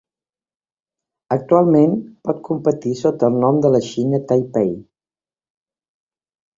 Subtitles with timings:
[1.35, 1.93] Actualment,
[2.29, 4.77] pot competir sota el nom de la Xina Taipei.